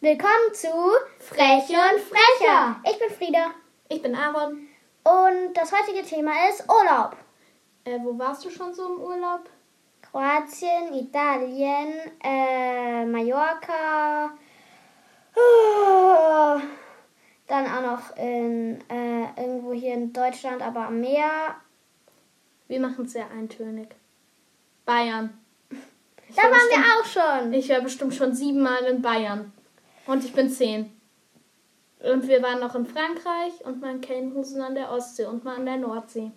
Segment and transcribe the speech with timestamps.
[0.00, 0.68] Willkommen zu
[1.18, 2.76] Frech und Frecher.
[2.84, 3.50] Ich bin Frieda
[3.88, 4.68] Ich bin Aaron.
[5.04, 7.16] und das heutige Thema ist Urlaub.
[7.84, 9.48] Äh, wo warst du schon so im Urlaub?
[10.02, 14.30] Kroatien, Italien, äh, Mallorca,
[17.46, 21.56] dann auch noch in, äh, irgendwo hier in Deutschland, aber am Meer.
[22.68, 23.88] Wir machen es sehr eintönig.
[24.84, 25.38] Bayern.
[26.28, 27.52] Ich Da war waren wir bestimmt- auch schon.
[27.52, 29.52] Ich war bestimmt schon siebenmal in Bayern.
[30.06, 30.92] Und ich bin zehn.
[32.00, 35.56] Und wir waren noch in Frankreich und mal in Kelnhusen an der Ostsee und mal
[35.56, 36.30] an der Nordsee.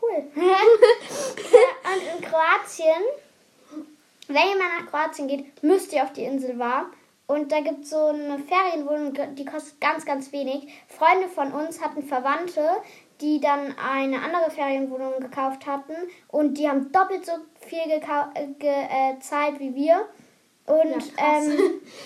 [0.00, 0.30] Cool.
[0.34, 3.02] und in Kroatien,
[4.28, 6.86] wenn ihr mal nach Kroatien geht, müsst ihr auf die Insel War.
[7.26, 10.66] Und da gibt es so eine Ferienwohnung, die kostet ganz, ganz wenig.
[10.88, 12.68] Freunde von uns hatten Verwandte,
[13.20, 15.92] die dann eine andere Ferienwohnung gekauft hatten.
[16.28, 20.08] Und die haben doppelt so viel gekau- äh, gezahlt wie wir.
[20.70, 21.58] Und, Ja, ähm,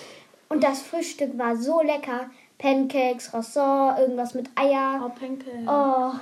[0.49, 2.29] und das Frühstück war so lecker.
[2.57, 5.03] Pancakes, Croissant, irgendwas mit Eier.
[5.05, 5.51] Oh, Penke.
[5.67, 6.13] Oh,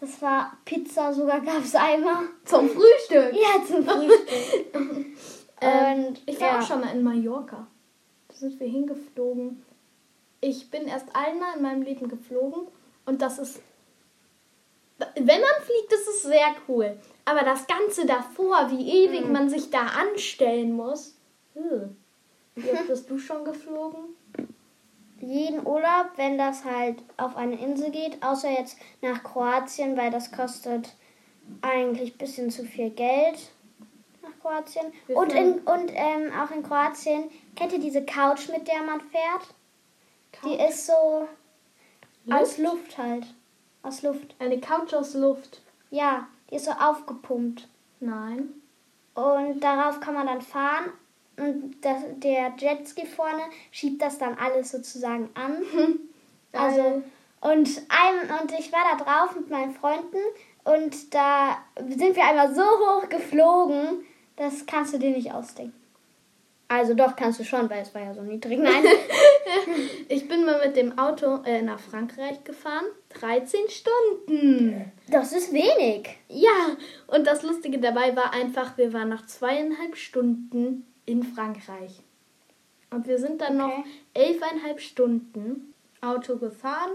[0.00, 2.24] das war Pizza, sogar gab es einmal.
[2.44, 3.32] Zum Frühstück.
[3.32, 4.26] Ja, zum Frühstück.
[5.60, 6.58] Ähm, Und ich war ja.
[6.60, 7.66] auch schon mal in Mallorca.
[8.28, 9.64] Da sind wir hingeflogen.
[10.40, 12.68] Ich bin erst einmal in meinem Leben geflogen
[13.06, 13.60] und das ist.
[15.16, 16.96] Wenn man fliegt, ist es sehr cool.
[17.24, 19.32] Aber das Ganze davor, wie ewig Mhm.
[19.32, 21.16] man sich da anstellen muss.
[22.54, 24.16] Wie oft bist du schon geflogen?
[25.20, 30.30] jeden Urlaub, wenn das halt auf eine Insel geht, außer jetzt nach Kroatien, weil das
[30.30, 30.94] kostet
[31.60, 33.50] eigentlich ein bisschen zu viel Geld
[34.22, 34.92] nach Kroatien.
[35.06, 39.00] Wir Und, in, und ähm, auch in Kroatien, kennt ihr diese Couch, mit der man
[39.00, 39.54] fährt?
[40.44, 41.26] Die ist so
[42.30, 43.26] aus Luft halt.
[43.82, 44.36] Aus Luft.
[44.38, 45.62] Eine Couch aus Luft.
[45.90, 47.66] Ja, die ist so aufgepumpt.
[48.00, 48.50] Nein.
[49.14, 50.92] Und darauf kann man dann fahren.
[51.38, 55.62] Und das, der Jetski vorne schiebt das dann alles sozusagen an.
[56.50, 57.02] Also,
[57.42, 60.16] und, ein, und ich war da drauf mit meinen Freunden
[60.64, 64.04] und da sind wir einmal so hoch geflogen,
[64.36, 65.78] das kannst du dir nicht ausdenken.
[66.68, 68.58] Also doch, kannst du schon, weil es war ja so niedrig.
[68.58, 68.84] Nein.
[70.08, 72.84] Ich bin mal mit dem Auto äh, nach Frankreich gefahren.
[73.14, 74.92] 13 Stunden.
[75.08, 76.08] das ist wenig.
[76.28, 76.76] Ja,
[77.06, 82.02] und das Lustige dabei war einfach, wir waren nach zweieinhalb Stunden in Frankreich.
[82.90, 83.84] Und wir sind dann noch Okay.
[84.14, 86.90] elfeinhalb Stunden Auto gefahren.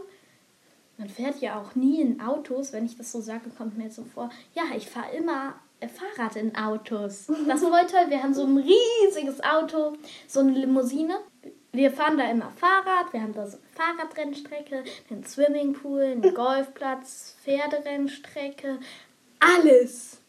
[0.98, 2.72] Man fährt ja auch nie in Autos.
[2.74, 5.88] Wenn ich das so sage, kommt mir jetzt so vor, ja, ich fahre immer äh,
[5.88, 7.28] Fahrrad in Autos.
[7.48, 8.10] Das ist voll toll.
[8.10, 9.94] Wir haben so ein riesiges Auto,
[10.28, 11.18] so eine Limousine.
[11.72, 13.12] Wir fahren da immer Fahrrad.
[13.12, 13.66] Wir haben da so eine
[13.98, 18.78] Fahrradrennstrecke, einen Swimmingpool, einen Golfplatz, Pferderennstrecke.
[19.40, 20.20] Alles.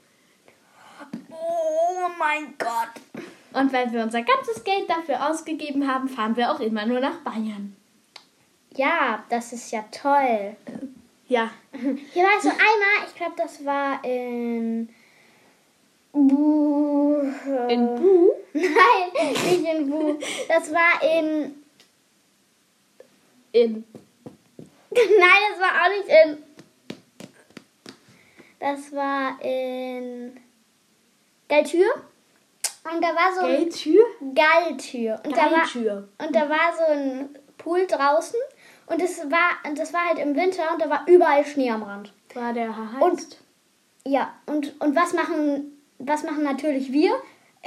[1.31, 3.25] Oh mein Gott.
[3.53, 7.19] Und weil wir unser ganzes Geld dafür ausgegeben haben, fahren wir auch immer nur nach
[7.19, 7.77] Bayern.
[8.75, 10.57] Ja, das ist ja toll.
[11.29, 11.51] Ja,
[12.13, 14.89] Hier war so einmal, ich glaube, das war in.
[16.13, 17.23] Buh.
[17.69, 18.31] in Bu.
[18.53, 20.19] Nein, nicht in Bu.
[20.49, 21.65] Das war in.
[23.53, 23.85] In
[24.91, 26.43] Nein, das war auch nicht in.
[28.61, 30.44] Das war in.
[31.49, 31.87] Galtür.
[32.93, 33.57] Und da war so ein.
[34.35, 35.21] Galtür.
[35.25, 37.29] Und da war, und da war so ein
[37.59, 38.39] Pool draußen.
[38.87, 41.83] Und das war, und das war halt im Winter und da war überall Schnee am
[41.83, 42.13] Rand.
[42.35, 43.03] War der heißt.
[43.03, 43.39] Und-
[44.07, 47.13] Ja, und, und was machen was machen natürlich wir?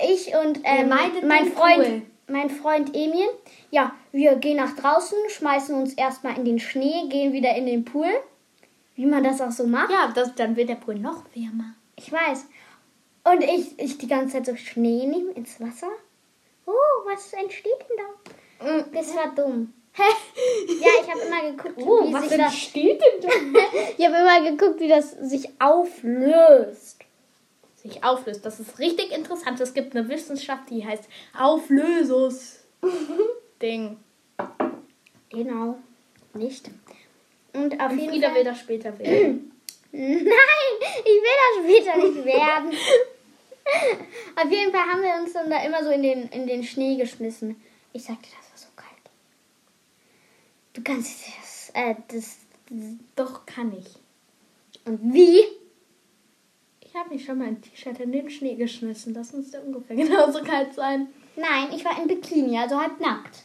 [0.09, 2.01] Ich und ähm, mein Freund Pool.
[2.27, 3.25] mein Freund Emil.
[3.71, 7.83] Ja, wir gehen nach draußen, schmeißen uns erstmal in den Schnee, gehen wieder in den
[7.85, 8.09] Pool.
[8.95, 9.89] Wie man das auch so macht.
[9.91, 11.73] ja, das, dann wird der Pool noch wärmer.
[11.95, 12.45] Ich weiß.
[13.31, 15.89] Und ich, ich die ganze Zeit so Schnee nehmen ins Wasser.
[16.65, 16.71] Oh,
[17.05, 18.85] was entsteht denn da?
[18.93, 19.73] Das war dumm.
[19.97, 23.21] ja, ich habe immer geguckt, Oh, wie was sich das steht denn
[23.53, 23.59] da?
[23.97, 26.99] Ich habe immer geguckt, wie das sich auflöst.
[27.75, 28.45] Sich auflöst.
[28.45, 29.59] Das ist richtig interessant.
[29.59, 31.05] Es gibt eine Wissenschaft, die heißt
[31.37, 32.59] Auflösus.
[33.61, 33.97] Ding.
[35.29, 35.77] Genau.
[36.33, 36.69] Nicht.
[37.53, 38.37] Und auf Und jeden Frieda Fall.
[38.37, 39.51] will das später werden.
[39.91, 40.23] Nein,
[40.99, 42.71] ich will das später nicht werden.
[44.35, 46.95] Auf jeden Fall haben wir uns dann da immer so in den, in den Schnee
[46.97, 47.61] geschmissen.
[47.93, 48.91] Ich sagte, das war so kalt.
[50.73, 52.37] Du kannst das, äh, das,
[52.69, 52.95] das.
[53.15, 53.87] Doch, kann ich.
[54.85, 55.41] Und wie?
[56.81, 59.13] Ich habe mich schon mal ein T-Shirt in den Schnee geschmissen.
[59.13, 61.07] Das müsste ungefähr genauso kalt sein.
[61.35, 63.43] Nein, ich war in Bikini, also halb nackt.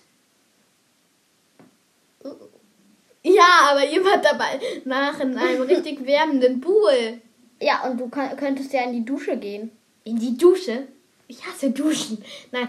[3.24, 7.20] Ja, aber ihr wart dabei nach in einem richtig wärmenden Pool.
[7.60, 9.70] Ja, und du könntest ja in die Dusche gehen.
[10.04, 10.88] In die Dusche?
[11.28, 12.22] Ich hasse Duschen.
[12.50, 12.68] Nein,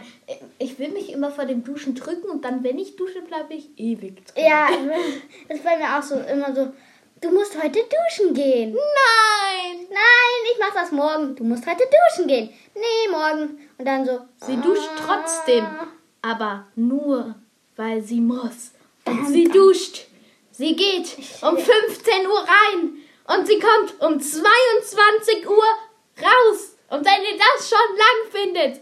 [0.58, 3.78] ich will mich immer vor dem Duschen drücken und dann, wenn ich dusche, bleibe ich
[3.78, 4.46] ewig drin.
[4.46, 4.70] Ja,
[5.50, 6.72] das ist bei mir auch so immer so.
[7.20, 8.74] Du musst heute duschen gehen.
[8.74, 9.88] Nein!
[9.90, 11.36] Nein, ich mach das morgen.
[11.36, 12.50] Du musst heute duschen gehen.
[12.76, 13.60] Nee, morgen.
[13.78, 14.20] Und dann so.
[14.46, 15.66] Sie duscht trotzdem,
[16.22, 17.36] aber nur,
[17.76, 18.72] weil sie muss.
[19.06, 20.08] Und sie duscht.
[20.52, 22.98] Sie geht um 15 Uhr rein
[23.36, 25.64] und sie kommt um 22 Uhr
[26.22, 26.73] raus.
[26.90, 28.82] Und wenn ihr das schon lang findet,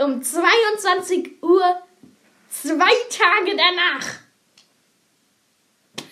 [0.00, 1.82] um 22 Uhr
[2.48, 4.06] zwei Tage danach.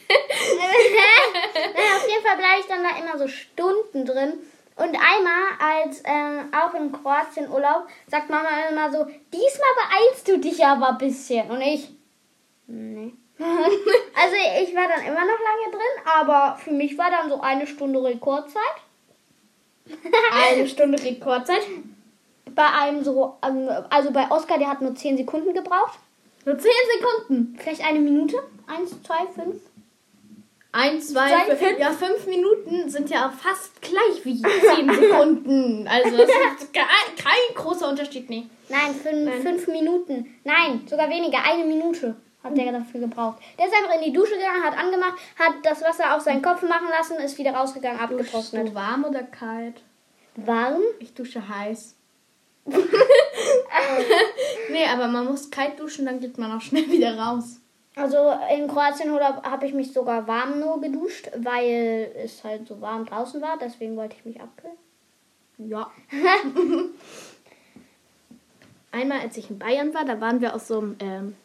[0.08, 4.34] naja, auf jeden Fall bleibe ich dann da immer so Stunden drin.
[4.76, 10.38] Und einmal, als ähm, auch in Kroatien Urlaub, sagt Mama immer so, diesmal beeilst du
[10.38, 11.50] dich aber ein bisschen.
[11.50, 11.88] Und ich,
[12.66, 13.14] nee.
[13.38, 17.66] also ich war dann immer noch lange drin, aber für mich war dann so eine
[17.66, 18.62] Stunde Rekordzeit.
[20.32, 21.62] Eine Stunde Rekordzeit.
[22.54, 25.98] Bei einem so, ähm, also bei Oscar, der hat nur 10 Sekunden gebraucht.
[26.44, 27.58] Nur 10 Sekunden.
[27.58, 28.36] Vielleicht eine Minute?
[28.66, 29.56] Eins, zwei, fünf.
[30.72, 31.78] Ein, zwei, Zwei, fünf.
[31.78, 35.88] Ja, fünf Minuten sind ja fast gleich wie 10 Sekunden.
[35.88, 38.46] Also das ist kein, kein großer Unterschied, nee.
[38.68, 39.42] Nein, fünf, Nein.
[39.42, 40.34] fünf Minuten.
[40.44, 41.38] Nein, sogar weniger.
[41.44, 43.38] Eine Minute hat der dafür gebraucht.
[43.58, 46.62] Der ist einfach in die Dusche gegangen, hat angemacht, hat das Wasser auf seinen Kopf
[46.62, 48.68] machen lassen, ist wieder rausgegangen, abgetrocknet.
[48.68, 49.82] du warm oder kalt?
[50.36, 50.80] Warm?
[50.98, 51.94] Ich dusche heiß.
[54.70, 57.60] nee, aber man muss kalt duschen, dann geht man auch schnell wieder raus.
[57.96, 58.18] Also
[58.54, 63.40] in Kroatien habe ich mich sogar warm nur geduscht, weil es halt so warm draußen
[63.40, 63.56] war.
[63.58, 64.76] Deswegen wollte ich mich abkühlen.
[65.56, 65.90] Ja.
[68.92, 71.36] Einmal, als ich in Bayern war, da waren wir auf so einem ähm,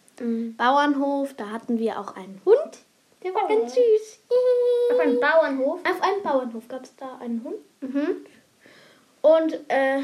[0.58, 1.34] Bauernhof.
[1.36, 2.80] Da hatten wir auch einen Hund.
[3.24, 3.48] Der war Oh.
[3.48, 4.20] ganz süß.
[4.92, 5.80] Auf einem Bauernhof.
[5.84, 7.58] Auf einem Bauernhof gab es da einen Hund.
[7.82, 8.26] Mhm.
[9.22, 10.02] Und äh,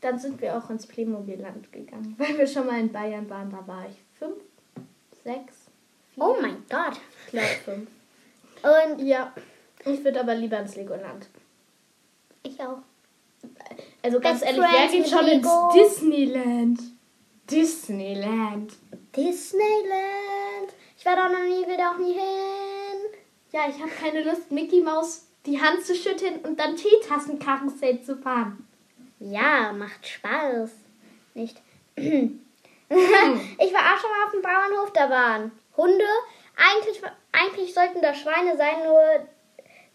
[0.00, 3.50] dann sind wir auch ins Playmobil-Land gegangen, weil wir schon mal in Bayern waren.
[3.50, 4.42] Da war ich fünf,
[5.22, 5.54] sechs,
[6.14, 6.24] vier.
[6.24, 6.98] Oh mein Gott.
[7.26, 7.88] Ich glaube fünf.
[8.62, 9.32] Und Ja.
[9.84, 11.28] Ich würde aber lieber ins Legoland.
[12.42, 12.78] ich auch.
[14.02, 15.72] Also ganz Best ehrlich, wer geht schon ins Lego.
[15.72, 16.80] Disneyland?
[17.50, 18.72] Disneyland.
[19.16, 20.74] Disneyland.
[20.98, 23.20] Ich war doch noch nie, will da auch nie hin.
[23.52, 28.16] Ja, ich habe keine Lust, Mickey Maus die Hand zu schütteln und dann Teetassenkarussell zu
[28.16, 28.66] fahren.
[29.18, 30.70] Ja, macht Spaß.
[31.34, 31.60] Nicht.
[31.96, 36.04] ich war auch schon mal auf dem Bauernhof, da waren Hunde.
[36.56, 37.00] Eigentlich,
[37.32, 39.00] eigentlich sollten da Schweine sein, nur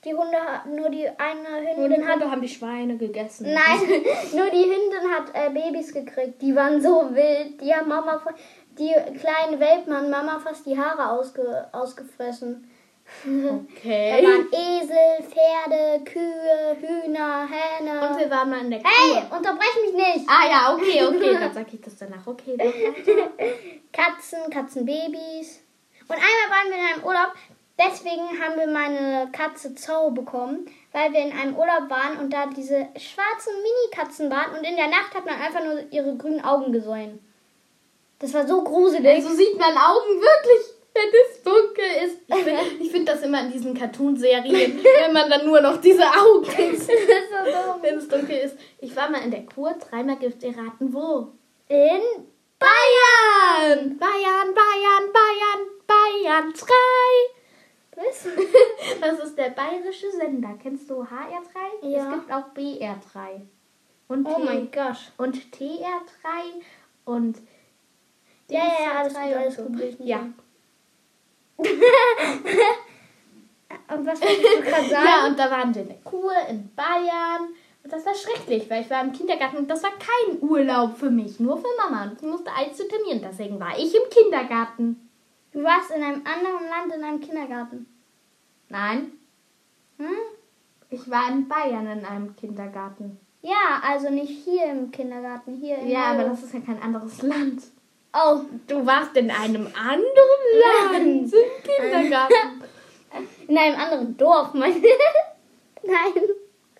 [0.03, 0.37] die Hunde,
[0.75, 2.13] nur die eine Nur die Hündin hat.
[2.13, 3.51] Hunde haben die Schweine gegessen.
[3.51, 3.79] Nein,
[4.33, 6.41] nur die Hündin hat äh, Babys gekriegt.
[6.41, 7.59] Die waren so wild.
[7.61, 8.21] Die haben Mama,
[8.77, 12.69] die kleinen Welpen haben Mama fast die Haare ausge, ausgefressen.
[13.23, 14.23] Da Okay.
[14.25, 18.09] waren Esel, Pferde, Kühe, Hühner, Hähne.
[18.09, 19.37] Und wir waren mal in der hey, Kur.
[19.37, 20.27] unterbrech mich nicht.
[20.27, 21.37] Ah ja, okay, okay.
[21.39, 22.25] Dann sag ich das danach.
[22.25, 22.57] Okay.
[22.57, 22.73] dann-
[23.93, 25.61] Katzen, Katzenbabys.
[26.07, 27.33] Und einmal waren wir in einem Urlaub.
[27.77, 32.45] Deswegen haben wir meine Katze Zoe bekommen, weil wir in einem Urlaub waren und da
[32.47, 36.71] diese schwarzen Mini-Katzen waren und in der Nacht hat man einfach nur ihre grünen Augen
[36.71, 37.19] gesehen.
[38.25, 39.05] Das war so gruselig.
[39.07, 42.17] Also sieht man Augen wirklich, wenn es dunkel ist.
[42.27, 46.03] Ich finde ich find das immer in diesen Cartoon-Serien, wenn man dann nur noch diese
[46.05, 46.45] Augen
[46.75, 48.57] sieht, so wenn es dunkel ist.
[48.79, 51.33] Ich war mal in der Kur, dreimal gibt ihr raten, wo?
[51.67, 52.01] In
[52.57, 53.95] Bayern!
[53.99, 56.65] Bayern, Bayern, Bayern, Bayern 3.
[57.95, 58.25] was?
[59.01, 60.57] Das ist der bayerische Sender.
[60.63, 61.83] Kennst du HR3?
[61.87, 62.07] Ja.
[62.07, 63.41] Es gibt auch BR3.
[64.07, 64.97] Und, Oh T mein Gott.
[65.17, 66.63] und TR3
[67.05, 67.37] und
[68.49, 69.63] Ja, ja, ja, alles DSR3 gut, alles so.
[69.63, 70.19] gut, nicht Ja.
[73.87, 75.05] Und was wolltest du gerade sagen?
[75.05, 77.49] ja, und da waren wir in der Kur in Bayern.
[77.83, 81.11] Und das war schrecklich, weil ich war im Kindergarten und das war kein Urlaub für
[81.11, 82.03] mich, nur für Mama.
[82.05, 83.21] Und ich musste alles zu terminieren.
[83.23, 85.09] Deswegen war ich im Kindergarten.
[85.51, 87.85] Du warst in einem anderen Land in einem Kindergarten.
[88.69, 89.11] Nein,
[89.97, 90.07] Hm?
[90.89, 93.17] ich war in Bayern in einem Kindergarten.
[93.41, 96.29] Ja, also nicht hier im Kindergarten, hier in Ja, aber Euro.
[96.31, 97.61] das ist ja kein anderes Land.
[98.17, 102.63] Oh, Du warst in einem anderen Land im Kindergarten.
[103.47, 104.81] in einem anderen Dorf, mein.
[105.83, 106.13] Nein,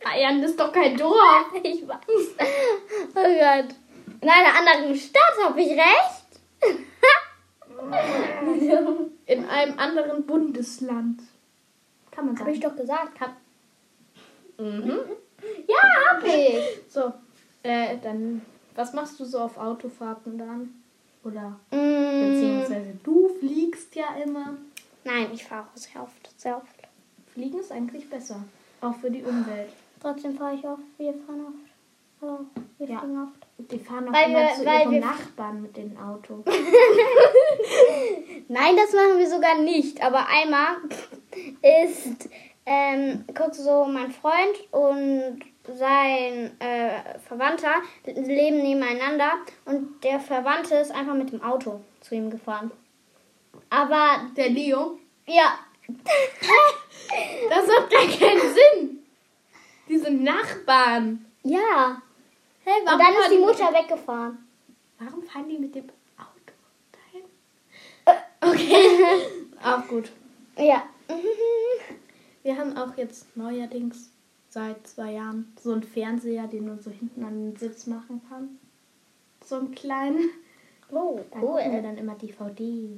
[0.04, 1.48] Bayern ist doch kein Dorf.
[1.64, 1.98] ich weiß.
[2.00, 3.76] Oh Gott.
[4.22, 6.26] In einer anderen Stadt habe ich recht.
[9.26, 11.22] In einem anderen Bundesland.
[12.12, 12.76] Kann man Habe ich sagen.
[12.76, 13.20] doch gesagt.
[13.20, 13.36] Kann.
[14.58, 15.00] Mhm.
[15.68, 16.82] Ja, hab ich.
[16.88, 17.12] So,
[17.62, 18.42] äh, dann,
[18.76, 20.85] was machst du so auf Autofahrten dann?
[21.26, 24.56] Oder, Mm, beziehungsweise du fliegst ja immer.
[25.04, 26.68] nein, ich fahre sehr oft, sehr oft.
[27.34, 28.44] Fliegen ist eigentlich besser.
[28.82, 29.70] Auch für die Umwelt.
[30.02, 30.84] Trotzdem fahre ich oft.
[30.98, 31.66] Wir fahren oft.
[32.22, 32.40] Aber
[32.78, 33.00] wir Ja.
[33.00, 33.72] fliegen oft.
[33.72, 36.44] Die fahren auch Weil immer wir- zu weil ihrem wir- Nachbarn mit dem Auto.
[38.48, 40.02] Nein, das machen wir sogar nicht.
[40.04, 40.78] Aber einmal
[41.86, 42.30] ist,
[42.66, 45.40] ähm, guck so, mein Freund und
[45.74, 47.74] sein äh, Verwandter
[48.06, 49.34] leben nebeneinander
[49.66, 52.72] und der Verwandte ist einfach mit dem Auto zu ihm gefahren.
[53.70, 55.00] Aber Der Leo?
[55.26, 55.58] ja,
[57.50, 59.06] Das hat gar keinen Sinn.
[59.88, 61.26] Die sind Nachbarn.
[61.44, 62.02] ja.
[62.68, 64.40] Hey, Und dann ist die Mutter weggefahren.
[64.98, 65.86] Warum fahren die mit dem
[66.18, 66.54] Auto
[66.92, 67.24] dahin?
[68.42, 68.98] Okay.
[69.64, 70.10] auch gut.
[70.58, 70.84] Ja.
[72.42, 74.10] Wir haben auch jetzt neuerdings
[74.56, 78.58] seit zwei Jahren so einen Fernseher, den man so hinten an den Sitz machen kann.
[79.44, 80.30] So einen kleinen.
[80.92, 81.82] Oh, Da gucken wir cool.
[81.82, 82.98] dann immer DVD.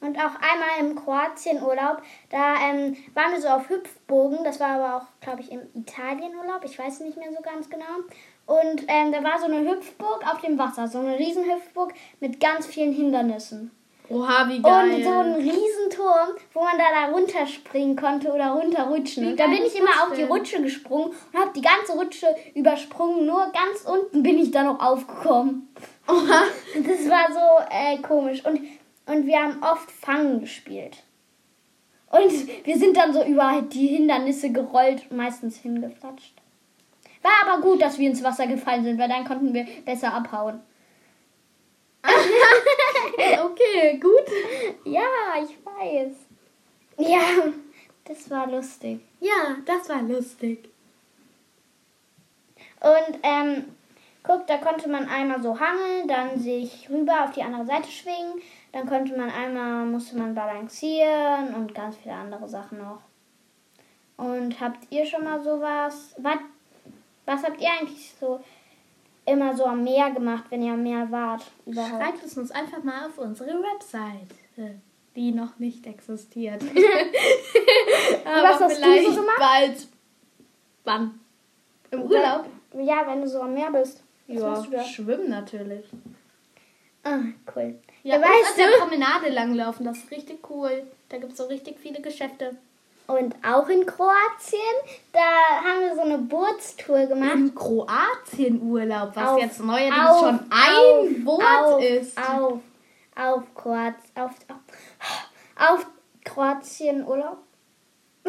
[0.00, 4.42] Und auch einmal im Kroatien-Urlaub, da ähm, waren wir so auf Hüpfbogen.
[4.42, 6.64] Das war aber auch, glaube ich, im Italien-Urlaub.
[6.64, 7.84] Ich weiß nicht mehr so ganz genau.
[8.46, 10.88] Und ähm, da war so eine Hüpfburg auf dem Wasser.
[10.88, 13.70] So eine riesen Hüpfburg mit ganz vielen Hindernissen.
[14.08, 19.28] Oha, wie Und so ein Riesenturm, wo man da, da runterspringen konnte oder runterrutschen.
[19.28, 20.24] Und da geil bin ich immer auf die?
[20.24, 23.24] Rutsche gesprungen und habe die ganze Rutsche übersprungen.
[23.24, 25.68] Nur ganz unten bin ich da noch aufgekommen.
[26.06, 26.42] Oha.
[26.74, 28.44] Das war so äh, komisch.
[28.44, 28.60] Und,
[29.06, 30.98] und wir haben oft Fangen gespielt.
[32.10, 32.30] Und
[32.64, 36.34] wir sind dann so über die Hindernisse gerollt, meistens hingeflatscht.
[37.22, 40.60] War aber gut, dass wir ins Wasser gefallen sind, weil dann konnten wir besser abhauen.
[43.44, 44.26] Okay, gut.
[44.84, 45.02] Ja,
[45.42, 46.12] ich weiß.
[46.98, 47.52] Ja,
[48.04, 49.00] das war lustig.
[49.20, 50.68] Ja, das war lustig.
[52.80, 53.64] Und ähm,
[54.22, 58.42] guck, da konnte man einmal so hangeln, dann sich rüber auf die andere Seite schwingen.
[58.72, 63.00] Dann konnte man einmal, musste man balancieren und ganz viele andere Sachen noch.
[64.16, 66.14] Und habt ihr schon mal sowas?
[66.18, 66.38] Was,
[67.24, 68.40] was habt ihr eigentlich so
[69.26, 71.42] immer so am Meer gemacht, wenn ihr am Meer wart?
[71.66, 72.02] Überhaupt?
[72.02, 74.34] Schreibt es uns einfach mal auf unsere Website,
[75.16, 76.62] die noch nicht existiert.
[78.24, 79.38] Aber was hast du so vielleicht gemacht?
[79.38, 79.88] bald.
[80.84, 81.20] Wann?
[81.90, 82.46] Im Urlaub?
[82.74, 84.02] Ja, wenn du so am Meer bist.
[84.26, 85.84] Was Ja, du schwimmen natürlich.
[87.02, 87.18] Ah,
[87.54, 87.78] cool.
[88.02, 88.78] Ja, Ja, weißt an der du?
[88.78, 90.84] Promenade langlaufen, das ist richtig cool.
[91.10, 92.56] Da gibt es so richtig viele Geschäfte.
[93.06, 94.60] Und auch in Kroatien,
[95.12, 95.20] da
[95.62, 97.32] haben wir so eine Bootstour gemacht.
[97.34, 102.16] Im Kroatien-Urlaub, was Auf- jetzt neuerdings auf- schon ein auf- Wort ist.
[102.18, 102.60] Auf,
[103.14, 105.86] auf Kroatien, auf, auf, auf
[106.24, 107.36] Kroatien Urlaub.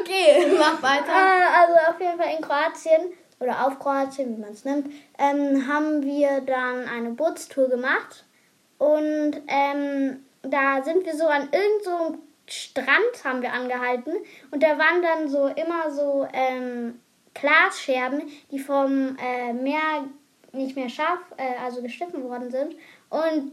[0.00, 1.06] Okay, mach weiter.
[1.12, 4.88] Äh, also auf jeden Fall in Kroatien oder auf Kroatien, wie man es nennt,
[5.18, 8.24] ähm, haben wir dann eine Bootstour gemacht.
[8.78, 11.82] Und ähm, da sind wir so an irgendeinem
[12.14, 14.12] so Strand haben wir angehalten.
[14.50, 17.00] Und da waren dann so immer so ähm,
[17.34, 20.04] Glasscherben, die vom äh, Meer
[20.52, 22.74] nicht mehr scharf, äh, also geschliffen worden sind.
[23.10, 23.52] Und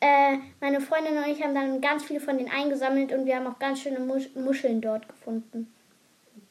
[0.00, 3.46] äh, meine Freundin und ich haben dann ganz viele von denen eingesammelt und wir haben
[3.46, 5.72] auch ganz schöne Musch Muscheln dort gefunden.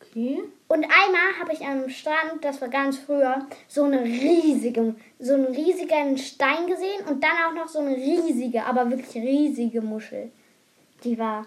[0.01, 0.39] Okay.
[0.67, 5.45] Und einmal habe ich am Strand, das war ganz früher, so eine riesige, so einen
[5.45, 10.31] riesigen Stein gesehen und dann auch noch so eine riesige, aber wirklich riesige Muschel.
[11.03, 11.45] Die war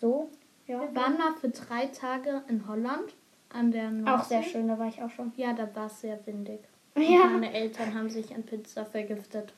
[0.00, 0.30] so,
[0.66, 0.80] ja.
[0.80, 3.14] Wir waren mal für drei Tage in Holland
[3.50, 4.10] an der Nordsee.
[4.10, 5.32] Auch sehr schön, da war ich auch schon.
[5.36, 6.60] Ja, da war es sehr windig.
[6.94, 7.26] Und Ja.
[7.26, 9.52] Meine Eltern haben sich an Pizza vergiftet.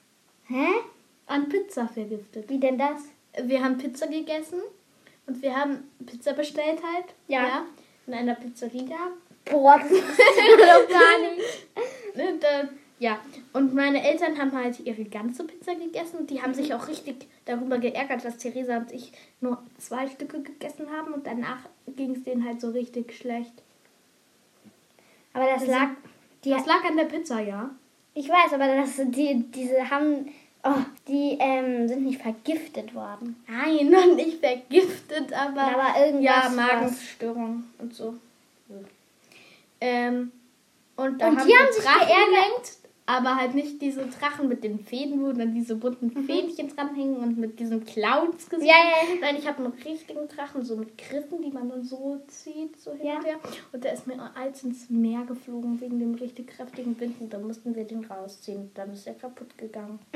[0.49, 0.67] Hä?
[1.27, 2.49] An Pizza vergiftet.
[2.49, 3.03] Wie denn das?
[3.43, 4.61] Wir haben Pizza gegessen
[5.27, 7.07] und wir haben Pizza bestellt halt.
[7.29, 7.65] Ja.
[8.07, 8.97] in einer Pizzeria.
[9.45, 10.09] Boah, das ist.
[12.15, 12.67] Und, äh,
[12.99, 13.19] ja,
[13.53, 17.27] und meine Eltern haben halt ihre ganze Pizza gegessen und die haben sich auch richtig
[17.45, 22.25] darüber geärgert, dass Theresa und ich nur zwei Stücke gegessen haben und danach ging es
[22.25, 23.53] denen halt so richtig schlecht.
[25.35, 25.91] Aber das lag,
[26.45, 27.69] die, Das lag an der Pizza, ja.
[28.15, 30.33] ich weiß, aber das, die, diese haben,
[30.65, 33.37] oh, die ähm, sind nicht vergiftet worden.
[33.47, 36.49] Nein, noch nicht vergiftet, aber, Aber irgendwas ja.
[36.49, 38.15] Magenstörung und so.
[39.83, 40.33] Ähm,
[40.97, 42.86] und da Und haben die haben sich geärgert.
[43.07, 46.25] Aber halt nicht diese Drachen mit den Fäden, wo dann diese bunten Mhm.
[46.27, 48.69] Fähnchen dranhängen und mit diesem Clowns-Gesicht.
[48.69, 49.21] Ja, ja, ja.
[49.21, 52.93] Nein, ich habe einen richtigen Drachen, so mit Griffen, die man dann so zieht, so
[52.93, 53.17] hin Ja.
[53.19, 53.37] und her.
[53.73, 57.39] Und der ist mir als ins Meer geflogen wegen dem richtig kräftigen Wind und da
[57.39, 58.71] mussten wir den rausziehen.
[58.75, 59.99] Dann ist er kaputt gegangen.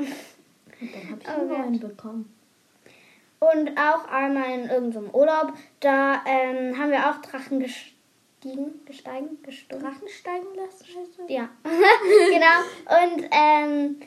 [0.81, 2.33] Und dann habe ich Oh einen neuen bekommen.
[3.39, 7.59] Und auch einmal in irgendeinem Urlaub, da ähm, haben wir auch Drachen
[8.41, 9.83] gestiegen, gesteigen, gestochen.
[9.83, 10.85] Drachen steigen lassen?
[11.17, 11.29] das?
[11.29, 13.13] Ja, genau.
[13.13, 14.01] Und ähm,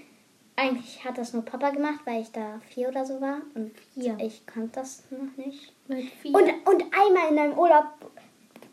[0.57, 3.43] eigentlich hat das nur Papa gemacht, weil ich da vier oder so war.
[3.55, 4.17] Und Vier.
[4.21, 5.73] ich konnte das noch nicht.
[5.89, 6.35] Mit vier.
[6.35, 7.87] Und, und einmal in einem Urlaub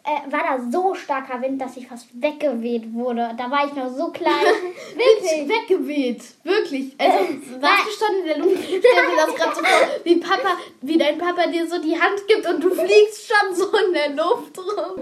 [0.03, 3.35] äh, war da so starker Wind, dass ich fast weggeweht wurde.
[3.37, 4.33] Da war ich noch so klein.
[4.95, 5.47] Wirklich.
[5.47, 6.23] Weggeweht.
[6.43, 6.95] Wirklich.
[6.97, 8.63] Also, warst du schon in der Luft?
[8.63, 12.27] Stell dir das gerade so vor, wie Papa, wie dein Papa dir so die Hand
[12.27, 15.01] gibt und du fliegst schon so in der Luft rum.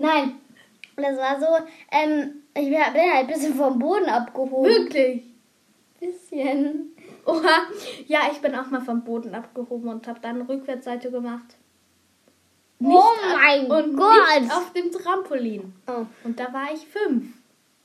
[0.00, 0.40] Nein.
[0.96, 1.46] Das war so,
[1.92, 4.64] ähm, ich bin halt ein bisschen vom Boden abgehoben.
[4.64, 5.22] Wirklich.
[5.98, 6.90] Bisschen.
[7.26, 7.62] Oha.
[8.06, 11.56] Ja, ich bin auch mal vom Boden abgehoben und habe dann Rückwärtsseite gemacht.
[12.82, 14.40] oh ab- mein und Gott.
[14.40, 15.72] Nicht auf dem Trampolin.
[15.86, 16.06] Oh.
[16.24, 17.26] Und da war ich fünf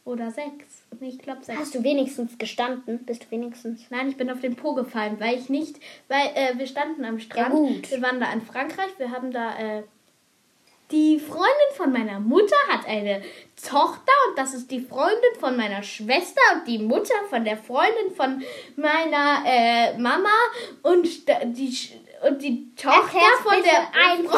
[0.06, 0.84] oder sechs.
[1.00, 1.60] Nee, ich glaube sechs.
[1.60, 3.06] Hast du wenigstens gestanden?
[3.06, 3.86] Bist du wenigstens?
[3.90, 7.20] Nein, ich bin auf den Po gefallen, weil ich nicht, weil äh, wir standen am
[7.20, 7.50] Strand.
[7.54, 7.92] Ja, gut.
[7.92, 8.90] Wir waren da in Frankreich.
[8.98, 9.84] Wir haben da äh,
[10.92, 13.22] die Freundin von meiner Mutter hat eine
[13.62, 18.16] Tochter und das ist die Freundin von meiner Schwester und die Mutter von der Freundin
[18.16, 18.44] von
[18.76, 20.30] meiner äh, Mama
[20.84, 21.08] und
[21.58, 21.90] die
[22.28, 23.88] und die Tochter Erklär's von der.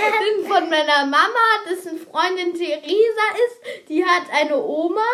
[0.00, 5.06] Freundin von meiner Mama, dessen Freundin Theresa ist, die hat eine Oma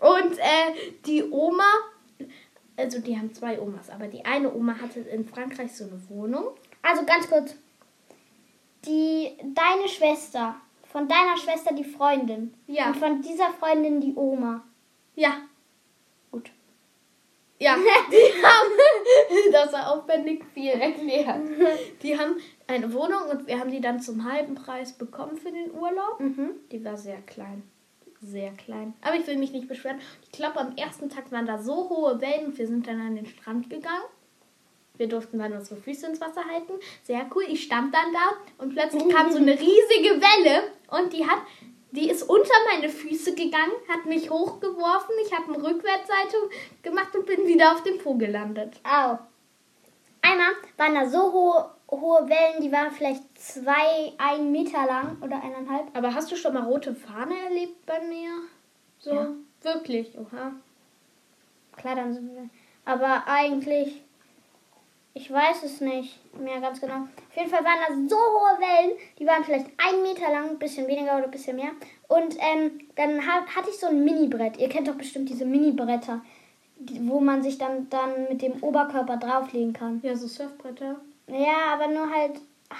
[0.00, 1.64] und äh, die Oma,
[2.76, 6.50] also die haben zwei Omas, aber die eine Oma hatte in Frankreich so eine Wohnung.
[6.82, 7.54] Also ganz kurz.
[8.86, 10.56] Die, deine Schwester,
[10.90, 12.54] von deiner Schwester die Freundin.
[12.66, 12.88] Ja.
[12.88, 14.64] Und von dieser Freundin die Oma.
[15.14, 15.42] Ja,
[16.30, 16.50] Gut.
[17.58, 17.76] ja,
[18.10, 21.40] die haben, das war aufwendig viel erklärt.
[22.02, 25.72] Die haben eine Wohnung und wir haben die dann zum halben Preis bekommen für den
[25.72, 26.20] Urlaub.
[26.20, 26.50] Mhm.
[26.70, 27.62] Die war sehr klein.
[28.20, 28.94] Sehr klein.
[29.02, 30.00] Aber ich will mich nicht beschweren.
[30.22, 33.16] Ich glaube, am ersten Tag waren da so hohe Wellen und wir sind dann an
[33.16, 34.04] den Strand gegangen.
[34.98, 36.72] Wir durften dann unsere Füße ins Wasser halten.
[37.02, 37.44] Sehr cool.
[37.48, 41.38] Ich stand dann da und plötzlich kam so eine riesige Welle und die hat,
[41.92, 45.14] die ist unter meine Füße gegangen, hat mich hochgeworfen.
[45.24, 46.36] Ich habe eine Rückwärtsseite
[46.82, 48.74] gemacht und bin wieder auf dem Po gelandet.
[48.84, 49.18] Au.
[50.22, 55.40] Einmal waren da so hohe, hohe Wellen, die waren vielleicht zwei, ein Meter lang oder
[55.42, 55.86] eineinhalb.
[55.96, 58.30] Aber hast du schon mal rote Fahne erlebt bei mir?
[58.98, 59.28] So, Ja.
[59.62, 60.52] wirklich, oha.
[61.76, 62.48] Klar, dann sind wir.
[62.84, 64.02] Aber eigentlich,
[65.16, 66.94] ich weiß es nicht mehr ganz genau.
[67.30, 70.58] Auf jeden Fall waren da so hohe Wellen, die waren vielleicht ein Meter lang, ein
[70.58, 71.70] bisschen weniger oder ein bisschen mehr.
[72.08, 74.58] Und ähm, dann ha hatte ich so ein Mini-Brett.
[74.58, 76.20] Ihr kennt doch bestimmt diese Mini-Bretter,
[76.78, 80.00] die- wo man sich dann, dann mit dem Oberkörper drauflegen kann.
[80.02, 80.96] Ja, so Surfbretter.
[81.28, 82.32] Ja, aber nur halt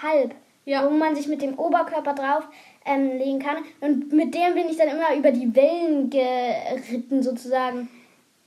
[0.03, 0.35] halb.
[0.67, 0.85] Ja.
[0.85, 2.45] Wo man sich mit dem Oberkörper drauf
[2.85, 3.59] ähm, legen kann.
[3.81, 7.89] Und mit dem bin ich dann immer über die Wellen geritten, sozusagen.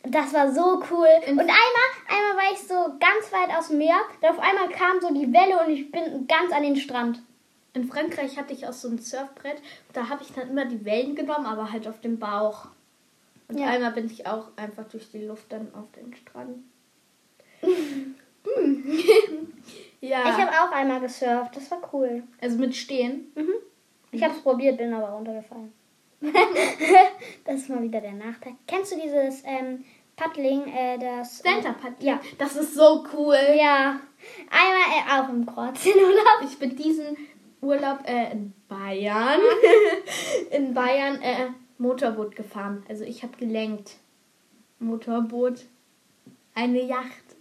[0.03, 1.07] Das war so cool.
[1.27, 3.97] Und einmal, einmal war ich so ganz weit aus dem Meer.
[4.21, 7.21] Dann auf einmal kam so die Welle und ich bin ganz an den Strand.
[7.73, 9.61] In Frankreich hatte ich auch so ein Surfbrett.
[9.93, 12.67] Da habe ich dann immer die Wellen genommen, aber halt auf dem Bauch.
[13.47, 13.67] Und Ja.
[13.67, 16.63] einmal bin ich auch einfach durch die Luft dann auf den Strand.
[20.01, 20.19] ja.
[20.23, 21.55] Ich habe auch einmal gesurft.
[21.55, 22.23] Das war cool.
[22.41, 23.31] also mit Stehen.
[23.35, 23.53] Mhm.
[24.11, 25.73] Ich habe es probiert, bin aber runtergefallen.
[27.45, 28.53] das ist mal wieder der Nachteil.
[28.67, 31.39] Kennst du dieses ähm, Paddling, äh, das...
[31.39, 32.19] Stand-up hat Ja.
[32.37, 33.37] Das ist so cool.
[33.57, 34.01] Ja,
[34.49, 36.41] einmal äh, auch im Kroatienurlaub.
[36.43, 37.15] Ich bin diesen
[37.61, 39.39] Urlaub äh, in Bayern.
[40.51, 42.83] in Bayern äh, Motorboot gefahren.
[42.89, 43.95] Also ich habe gelenkt.
[44.79, 45.65] Motorboot.
[46.53, 47.37] Eine Yacht.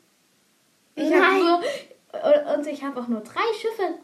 [0.95, 1.57] Ich hab so,
[2.13, 3.99] und, und ich habe auch nur drei Schiffe,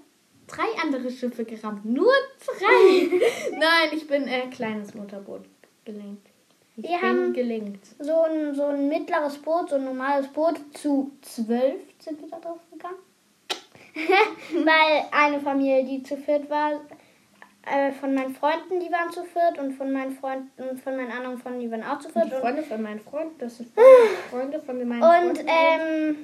[0.47, 1.85] drei andere Schiffe gerammt.
[1.85, 2.13] Nur
[2.47, 3.21] drei.
[3.53, 5.43] Nein, ich bin äh, kleines Motorboot
[5.85, 6.27] gelenkt.
[6.77, 7.87] Ich Wir bin haben- gelenkt.
[8.01, 10.57] So ein, so ein mittleres Boot, so ein normales Boot.
[10.77, 12.97] Zu zwölf sind wir da drauf gegangen.
[14.65, 16.81] Weil eine Familie, die zu viert war,
[17.67, 21.39] äh, von meinen Freunden, die waren zu viert und von meinen Freunden, von meinen anderen
[21.39, 22.25] Freunden, die waren auch zu viert.
[22.33, 23.71] Und, Freunde von meinem Freund, das sind
[24.31, 25.47] Freunde von meinen und Freunden.
[25.49, 26.17] ähm,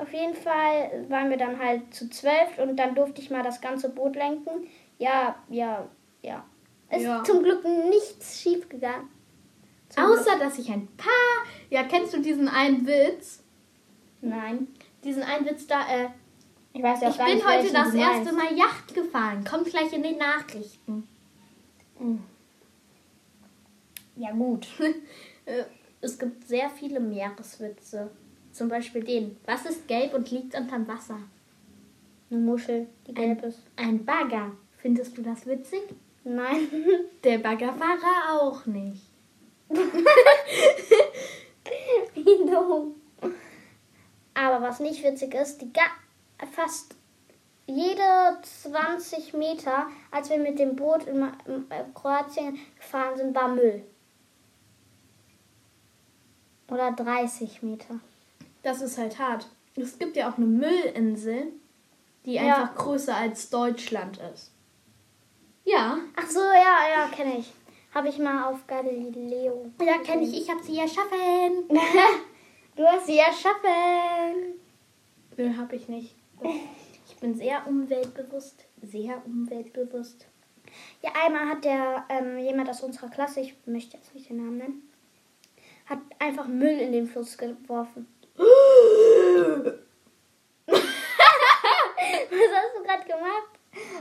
[0.00, 3.60] auf jeden Fall waren wir dann halt zu zwölf und dann durfte ich mal das
[3.60, 4.66] ganze Boot lenken.
[4.98, 5.88] Ja, ja,
[6.22, 6.44] ja.
[6.90, 7.22] Ist Ja.
[7.24, 9.08] zum Glück nichts schief gegangen.
[9.88, 11.44] Zum Außer, dass ich ein paar.
[11.70, 13.42] Ja, kennst du diesen einen Witz?
[14.20, 14.68] Nein.
[15.04, 16.08] Diesen einen Witz da, äh,
[16.72, 18.32] Ich weiß ja auch ich bin heute das erste.
[18.32, 19.44] Mal Yacht gefahren.
[19.44, 21.08] Kommt gleich in den Nachrichten.
[24.16, 24.66] Ja, gut.
[25.46, 25.64] Äh,
[26.02, 28.10] es gibt sehr viele Meereswitze.
[28.52, 29.36] Zum Beispiel den.
[29.46, 31.18] Was ist gelb und liegt unterm Wasser?
[32.30, 33.62] Eine Muschel, die gelb Ein, ist.
[33.76, 34.52] ein Bagger.
[34.76, 35.82] Findest du das witzig?
[36.24, 36.68] Nein.
[37.24, 39.02] Der Baggerfahrer auch nicht.
[42.14, 42.94] Wie dumm.
[44.34, 45.82] Aber was nicht witzig ist, die ga
[46.52, 46.94] fast
[47.66, 53.84] jede 20 Meter, als wir mit dem Boot in, in Kroatien gefahren sind, war Müll.
[56.68, 58.00] Oder 30 Meter.
[58.62, 59.46] Das ist halt hart.
[59.76, 61.52] Es gibt ja auch eine Müllinsel,
[62.26, 62.42] die Ja.
[62.62, 64.52] einfach größer als Deutschland ist.
[65.64, 65.98] Ja.
[66.16, 67.52] Ach so, ja, ja, kenne ich.
[67.94, 69.70] Habe ich mal auf Galileo.
[69.80, 70.36] Ja, kenne ich.
[70.42, 71.68] Ich habe sie erschaffen.
[72.76, 74.54] Du hast sie erschaffen.
[75.36, 76.14] Nö, habe ich nicht.
[77.08, 78.64] Ich bin sehr umweltbewusst.
[78.80, 80.26] Sehr umweltbewusst.
[81.02, 84.56] Ja, einmal hat der ähm, jemand aus unserer Klasse, ich möchte jetzt nicht den Namen
[84.58, 84.90] nennen,
[85.86, 88.06] hat einfach Müll in den Fluss geworfen.
[90.66, 93.50] Was hast du gerade gemacht?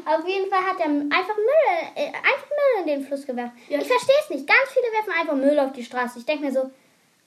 [0.06, 3.54] Auf jeden Fall hat er einfach Müll, äh, einfach Müll in den Fluss gewerfen.
[3.68, 3.80] Ja.
[3.80, 4.48] Ich verstehe es nicht.
[4.48, 6.20] Ganz viele werfen einfach Müll auf die Straße.
[6.20, 6.70] Ich denke mir so,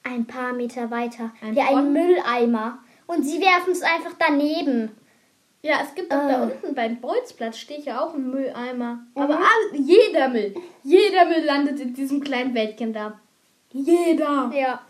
[0.03, 1.93] ein paar Meter weiter, Ein wie ein?
[1.93, 2.79] Mülleimer.
[3.07, 4.91] Und sie werfen es einfach daneben.
[5.61, 6.43] Ja, es gibt auch da Ah.
[6.43, 8.99] unten beim Bolzplatz steht ja auch ein Mülleimer.
[9.15, 13.17] Aber all, jeder Müll, jeder Müll landet in diesem kleinen Wäldchen da.
[13.71, 14.51] Jeder.
[14.53, 14.81] Ja.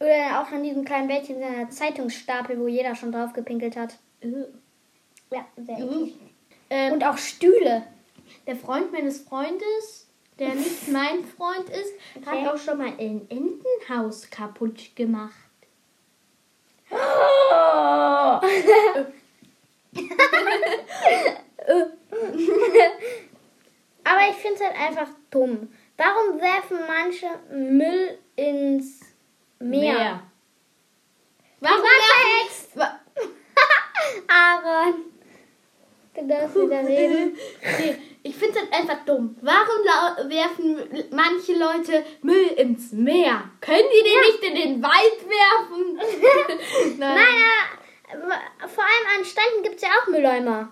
[0.00, 3.98] Oder auch an diesem kleinen Bällchen seiner Zeitungsstapel, wo jeder schon drauf gepinkelt hat.
[4.22, 4.28] Äh,
[5.30, 6.14] Ja, sehr eklig.
[6.70, 7.82] Ähm, Und auch Stühle.
[8.46, 10.08] der Freund meines Freundes,
[10.38, 12.44] der nicht mein Freund ist, Okay.
[12.44, 15.34] hat auch schon mal ein Entenhaus kaputt gemacht.
[24.04, 25.68] Aber ich finde es halt einfach dumm.
[25.96, 29.00] Warum werfen manche Müll ins
[29.60, 30.22] Meer?
[31.60, 33.00] Warum Ich war werfen- Wa-
[34.28, 34.94] Aaron.
[36.14, 37.36] Du darfst wieder reden.
[37.78, 39.36] Nee, ich finde es halt einfach dumm.
[39.42, 43.50] Warum werfen manche Leute Müll ins Meer?
[43.60, 46.98] Können die den nicht in den Wald werfen?
[46.98, 47.14] Nein.
[47.14, 50.68] Nein, aber vor allem an Standen gibt es ja auch Mülleimer.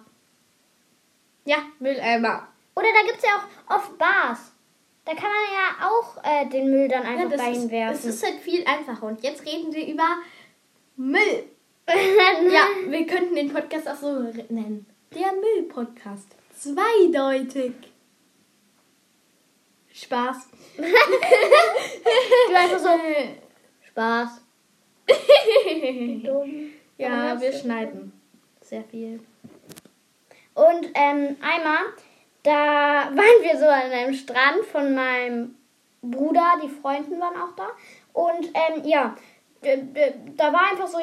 [1.44, 2.48] Ja, Mülleimer.
[2.74, 3.36] Oder da gibt es ja
[3.68, 4.52] auch oft Bars.
[5.08, 7.94] Da kann man ja auch äh, den Müll dann Ja, einfach ist, reinwerfen.
[7.94, 9.06] das ist halt viel einfacher.
[9.06, 10.18] Und jetzt reden wir über
[10.96, 11.44] Müll.
[11.88, 12.42] ja.
[12.50, 14.84] Ja, wir könnten den Podcast auch so nennen.
[15.14, 16.26] Der Müll-Podcast.
[16.54, 17.72] Zweideutig.
[19.94, 20.36] Spaß.
[20.76, 22.88] Du einfach so,
[23.88, 24.42] Spaß.
[26.22, 26.70] Dumm.
[26.98, 28.12] ja, wir schneiden.
[28.60, 29.20] Sehr viel.
[30.52, 31.78] Und ähm, einmal,
[32.48, 35.54] da waren wir so an einem Strand von meinem
[36.00, 37.68] Bruder, die Freunden waren auch da.
[38.14, 39.14] Und ähm, ja,
[39.60, 40.98] da war einfach so,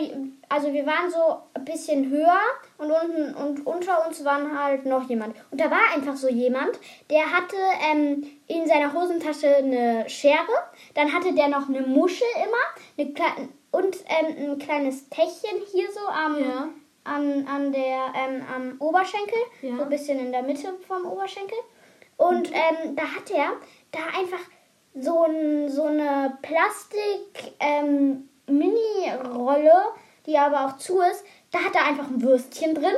[0.49, 2.39] also wir waren so ein bisschen höher
[2.77, 5.36] und unten und unter uns waren halt noch jemand.
[5.51, 6.79] Und da war einfach so jemand,
[7.12, 7.58] der hatte
[7.91, 13.97] ähm, in seiner Hosentasche eine Schere, dann hatte der noch eine Muschel immer eine und
[14.08, 16.69] ähm, ein kleines Täschchen hier so am, Ja.
[17.06, 19.78] An, an der, ähm, am Oberschenkel, Ja.
[19.78, 21.58] so ein bisschen in der Mitte vom Oberschenkel.
[22.18, 23.54] Und ähm, da hat er
[23.91, 24.39] da einfach
[24.94, 28.30] so, ein, so eine Plastik ähm,
[30.26, 31.24] die aber auch zu ist.
[31.52, 32.96] Da hat er einfach ein Würstchen drin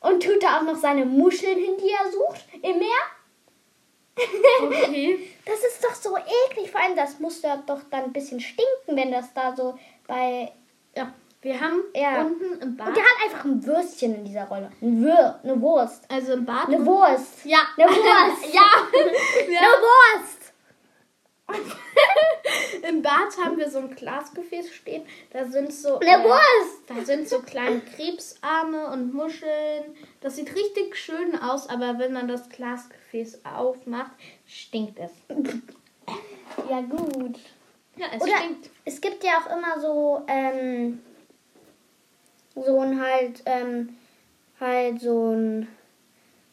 [0.00, 2.88] und tut da auch noch seine Muscheln hin, die er sucht im Meer.
[4.62, 5.18] Okay.
[5.44, 6.70] Das ist doch so eklig.
[6.70, 10.52] Vor allem, das muss ja doch dann ein bisschen stinken, wenn das da so bei.
[11.42, 12.22] Wir haben Ja.
[12.22, 12.88] unten im Bad.
[12.88, 14.70] Und der hat einfach ein Würstchen in dieser Rolle.
[14.80, 16.04] Ein Wür eine Wurst.
[16.08, 16.68] also im Bad.
[16.68, 17.44] Eine Wurst.
[17.44, 17.58] Ja.
[17.76, 18.54] Eine Wurst.
[18.54, 18.62] ja.
[19.58, 20.38] Eine Wurst.
[22.88, 25.04] Im Bad haben wir so ein Glasgefäß stehen.
[25.30, 25.98] Da sind so.
[25.98, 26.82] Eine Wurst.
[26.86, 29.94] Da sind so kleine Krebsarme und Muscheln.
[30.20, 34.12] Das sieht richtig schön aus, aber wenn man das Glasgefäß aufmacht,
[34.46, 35.10] stinkt es.
[36.70, 37.38] Ja, gut.
[37.96, 38.70] Ja, es Oder stinkt.
[38.84, 41.00] es gibt ja auch immer so, ähm,
[42.54, 43.96] so ein halt, ähm,
[44.60, 45.68] halt so ein,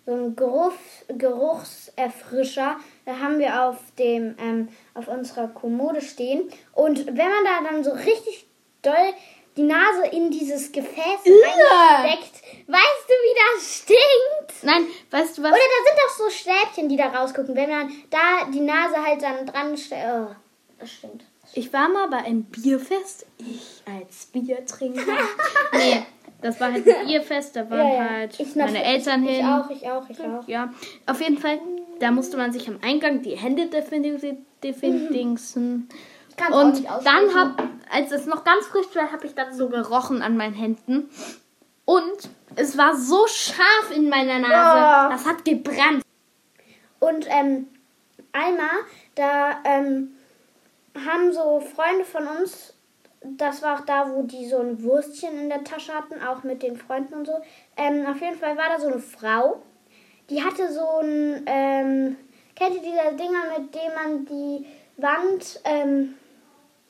[0.06, 0.74] so ein Geruch,
[1.08, 2.78] Geruchserfrischer.
[3.06, 6.50] Da haben wir auf dem, ähm, auf unserer Kommode stehen.
[6.74, 8.48] Und wenn man da dann so richtig
[8.82, 9.14] doll
[9.58, 14.64] die Nase in dieses Gefäß reinsteckt, weißt du, wie das stinkt?
[14.64, 15.52] Nein, weißt du was?
[15.52, 17.56] Oder da sind doch so Stäbchen, die da rausgucken.
[17.56, 20.06] Wenn man da die Nase halt dann dran stellt.
[20.08, 20.36] Oh,
[20.80, 21.26] das stimmt.
[21.60, 23.26] Ich war mal bei einem Bierfest.
[23.38, 25.02] Ich als Biertrinker.
[25.74, 26.04] nee,
[26.42, 27.54] das war halt ein Bierfest.
[27.58, 28.10] Da waren Ja, ja.
[28.12, 29.46] halt Ich noch- meine Eltern ich hin.
[29.46, 30.48] auch, ich auch, ich auch.
[30.48, 30.74] Ja,
[31.06, 31.60] auf jeden Fall,
[32.00, 33.68] da musste man sich am Eingang die Hände.
[36.38, 39.68] Kann's auch Und dann hab, als es noch ganz frisch war, habe ich dann so
[39.68, 41.10] gerochen an meinen Händen.
[41.84, 44.50] Und es war so scharf in meiner Nase.
[44.78, 45.10] Ja.
[45.10, 46.04] Das hat gebrannt.
[47.00, 47.68] Und ähm,
[48.32, 48.70] einmal,
[49.16, 50.12] da ähm,
[51.06, 52.74] haben so Freunde von uns,
[53.22, 56.64] das war auch da, wo die so ein Würstchen in der Tasche hatten, auch mit
[56.64, 57.42] den Freunden und so.
[57.76, 59.62] Ähm, auf jeden Fall war da so eine Frau,
[60.30, 62.18] die hatte so ein, ähm,
[62.56, 64.66] kennt ihr diese Dinger, mit denen man die
[64.98, 66.16] Wand ähm,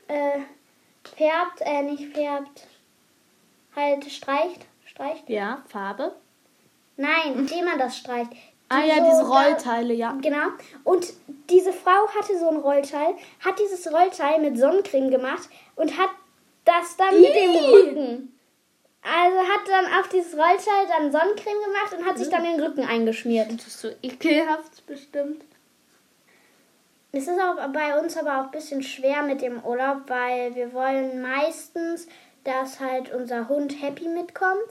[0.08, 0.40] äh,
[1.16, 2.68] färbt, äh, nicht färbt,
[3.76, 5.30] halt streicht, streicht?
[5.30, 6.16] Ja, Farbe.
[6.98, 8.32] Nein, indem man das streicht.
[8.70, 10.16] Ah ja, diese Rollteile, ja.
[10.22, 10.48] Genau.
[10.84, 11.14] Und
[11.50, 16.12] diese Frau hatte so ein Rollteil, hat dieses Rollteil mit Sonnencreme gemacht und hat
[16.66, 17.52] das dann mit dem.
[17.52, 18.36] Rücken.
[19.02, 22.84] Also hat dann auf dieses Rollteil dann Sonnencreme gemacht und hat sich dann den Rücken
[22.84, 23.52] eingeschmiert.
[23.52, 25.44] Das ist so ekelhaft bestimmt.
[27.12, 30.74] Es ist auch bei uns aber auch ein bisschen schwer mit dem Urlaub, weil wir
[30.74, 32.08] wollen meistens,
[32.44, 34.68] dass halt unser Hund Happy mitkommt.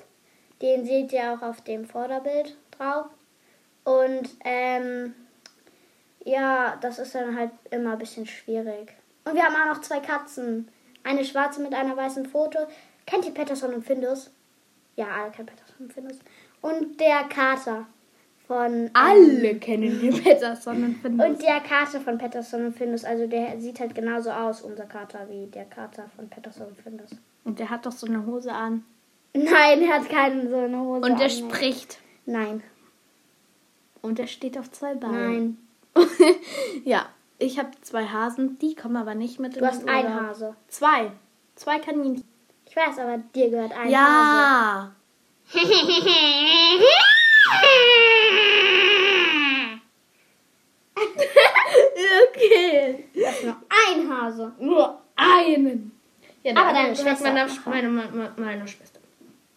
[0.63, 3.07] Den seht ihr auch auf dem Vorderbild drauf.
[3.89, 5.15] Und ähm,
[6.23, 8.93] ja, das ist dann halt immer ein bisschen schwierig.
[9.25, 10.69] Und wir haben auch noch zwei Katzen.
[11.05, 12.59] Eine schwarze mit einer weißen Foto.
[13.07, 14.31] Kennt ihr Patterson und Findus?
[14.97, 16.19] Ja, alle kennen Patterson und Findus.
[16.61, 17.87] Und der Kater
[18.47, 18.73] von...
[18.75, 23.27] ähm, Alle kennen den Peterson und finden und der Kater von Patterson und Findus, also
[23.27, 27.11] der sieht halt genauso aus, unser Kater, wie der Kater von Patterson und Findus.
[27.45, 28.85] Und der hat doch so eine Hose an.
[29.33, 31.07] Nein, er hat keine so eine Hose.
[31.11, 31.31] Und der an.
[31.31, 32.01] spricht.
[32.27, 32.63] Nein,
[34.03, 35.59] Und der steht auf zwei Beinen.
[35.95, 36.07] nein.
[36.85, 37.07] ja,
[37.39, 40.23] ich habe zwei Hasen, die kommen aber nicht mit Du hast einen Urlaub.
[40.29, 40.57] Hase.
[40.69, 41.13] Zwei.
[41.55, 42.25] Zwei Kaninchen.
[42.67, 43.93] Ich weiß, aber dir gehört ein Hase.
[43.93, 44.93] Ja.
[52.29, 53.05] okay.
[53.15, 54.53] Du hast nur ein Hase.
[54.59, 55.93] Nur einen.
[56.43, 59.01] Ja, Aber deine Schwester Meine, meine, meine, meine Schwester.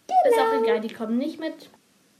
[0.07, 1.69] Ist auch egal, die kommen nicht mit.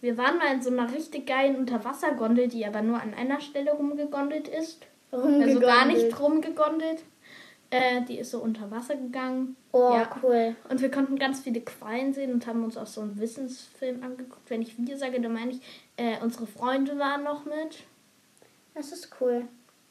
[0.02, 3.72] Wir waren mal in so einer richtig geilen Unterwassergondel, die aber nur an einer Stelle
[3.72, 4.86] rumgegondelt ist.
[5.12, 7.04] Also gar nicht rumgegondelt.
[7.70, 9.56] Äh, die ist so unter Wasser gegangen.
[9.72, 10.10] Oh, Ja.
[10.22, 10.56] cool.
[10.70, 14.50] Und wir konnten ganz viele Quallen sehen und haben uns auch so einen Wissensfilm angeguckt.
[14.50, 15.62] Wenn ich wir sage, dann meine ich,
[15.96, 17.84] äh, unsere Freunde waren noch mit.
[18.74, 19.46] Das ist cool.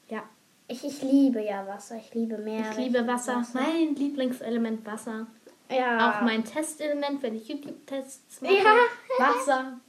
[0.09, 0.23] Ja,
[0.69, 1.97] Ich, ich liebe ja Wasser.
[1.97, 2.65] Ich liebe Meer.
[2.71, 3.45] ich liebe Wasser.
[3.55, 5.27] Mein Lieblingselement Wasser.
[5.71, 6.11] Ja.
[6.11, 8.55] Auch mein Testelement, wenn ich YouTube-Tests mache.
[8.55, 8.75] Ja.
[9.19, 9.81] Wasser.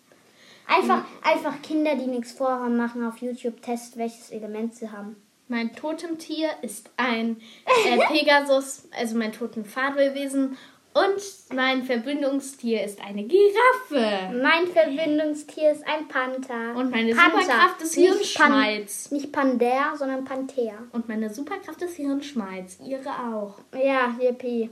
[0.67, 5.15] Einfach, einfach Kinder, die nichts vorhaben, machen auf YouTube Test, welches Element sie haben.
[5.47, 7.41] Mein Totemtier ist ein
[7.85, 10.57] äh, Pegasus, also mein Totenfabelwesen.
[10.93, 11.21] Und
[11.53, 14.35] mein Verbindungstier ist eine Giraffe.
[14.41, 16.75] Mein Verbindungstier ist ein Panther.
[16.75, 17.41] Und meine Panther.
[17.41, 19.11] Superkraft ist Nicht Pan- Hirnschmalz.
[19.11, 20.73] Nicht Panther, sondern Panther.
[20.91, 22.77] Und meine Superkraft ist Hirnschmalz.
[22.85, 23.55] Ihre auch.
[23.73, 24.69] Ja, yippie.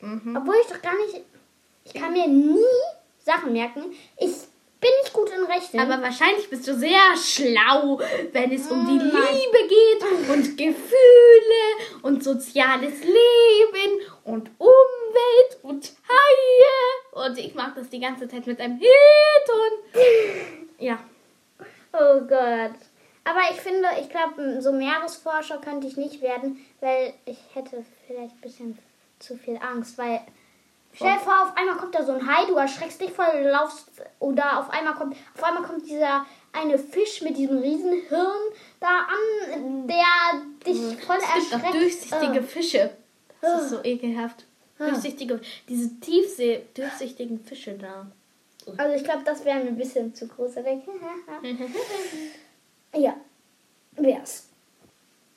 [0.00, 0.36] Mhm.
[0.36, 1.24] Obwohl ich doch gar nicht.
[1.84, 2.58] Ich kann mir nie
[3.20, 3.82] Sachen merken.
[4.18, 4.32] Ich
[4.80, 5.80] bin nicht gut in Rechnen.
[5.82, 8.00] Aber wahrscheinlich bist du sehr schlau,
[8.32, 9.10] wenn es um die Nein.
[9.10, 17.26] Liebe geht und Gefühle und soziales Leben und Umwelt und Haie.
[17.26, 18.96] Und ich mache das die ganze Zeit mit einem Hilton.
[20.82, 20.98] Ja.
[21.92, 22.78] oh Gott.
[23.24, 28.34] Aber ich finde, ich glaube, so Meeresforscher könnte ich nicht werden, weil ich hätte vielleicht
[28.36, 28.78] ein bisschen
[29.18, 30.20] zu viel Angst, weil.
[30.92, 33.88] Stell dir vor, auf einmal kommt da so ein Hai, du erschreckst dich voll, laufst,
[34.18, 38.40] oder auf einmal kommt, auf einmal kommt dieser eine Fisch mit diesem riesen Hirn
[38.80, 41.74] da an, der dich voll Es gibt auch erschreckt.
[41.74, 42.42] durchsichtige Äh.
[42.42, 42.90] Fische.
[43.40, 43.84] Das ist so Ah.
[43.84, 44.44] ekelhaft.
[44.78, 48.06] Durchsichtige, diese Tiefsee, durchsichtigen Fische da.
[48.76, 50.80] Also ich glaube, das wäre mir ein bisschen zu gruselig.
[52.96, 53.14] ja,
[53.92, 54.46] wär's.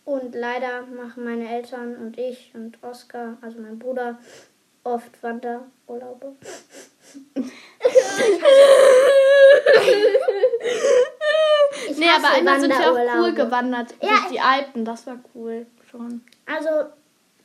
[0.05, 4.17] Und leider machen meine Eltern und ich und Oskar, also mein Bruder,
[4.83, 6.35] oft Wanderurlaube.
[11.89, 14.85] Ich nee, aber einmal sind wir auch cool gewandert Ja, durch die Alpen.
[14.85, 16.23] Das war cool schon.
[16.45, 16.69] Also,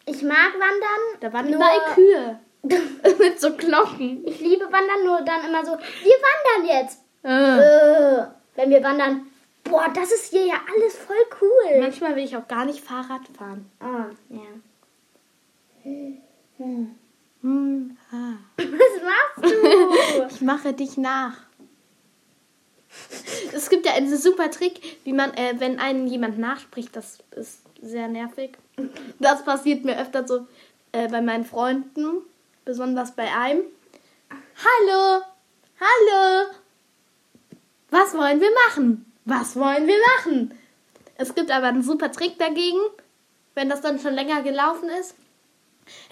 [0.06, 1.20] ich mag Wandern.
[1.20, 2.38] Da waren nur, überall Kühe.
[3.18, 4.26] Mit so Glocken.
[4.26, 7.02] Ich liebe Wandern, nur dann immer so, wir wandern jetzt.
[7.24, 7.58] Äh.
[7.58, 9.26] Äh, wenn wir wandern,
[9.64, 11.80] boah, das ist hier ja alles voll cool.
[11.80, 13.70] Manchmal will ich auch gar nicht Fahrrad fahren.
[13.80, 14.40] Ah, ja.
[16.58, 16.96] Hm,
[17.42, 18.34] ah.
[18.56, 20.28] Was machst du?
[20.34, 21.36] Ich mache dich nach.
[23.52, 27.60] Es gibt ja einen super Trick, wie man, äh, wenn einen jemand nachspricht, das ist
[27.80, 28.56] sehr nervig.
[29.18, 30.46] Das passiert mir öfter so
[30.92, 32.22] äh, bei meinen Freunden,
[32.64, 33.62] besonders bei einem.
[34.30, 35.22] Hallo,
[35.80, 36.50] hallo,
[37.90, 39.06] was wollen wir machen?
[39.24, 40.52] Was wollen wir machen?
[41.16, 42.80] Es gibt aber einen super Trick dagegen,
[43.54, 45.14] wenn das dann schon länger gelaufen ist.